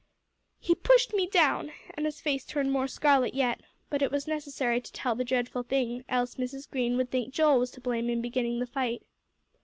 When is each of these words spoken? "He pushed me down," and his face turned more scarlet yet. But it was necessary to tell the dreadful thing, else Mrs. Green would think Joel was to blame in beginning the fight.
"He 0.59 0.73
pushed 0.73 1.13
me 1.13 1.27
down," 1.27 1.73
and 1.93 2.07
his 2.07 2.19
face 2.19 2.43
turned 2.43 2.71
more 2.71 2.87
scarlet 2.87 3.35
yet. 3.35 3.61
But 3.91 4.01
it 4.01 4.09
was 4.11 4.25
necessary 4.27 4.81
to 4.81 4.91
tell 4.91 5.13
the 5.13 5.23
dreadful 5.23 5.61
thing, 5.61 6.03
else 6.09 6.37
Mrs. 6.37 6.67
Green 6.67 6.97
would 6.97 7.11
think 7.11 7.31
Joel 7.35 7.59
was 7.59 7.69
to 7.69 7.81
blame 7.81 8.09
in 8.09 8.19
beginning 8.19 8.57
the 8.59 8.65
fight. 8.65 9.03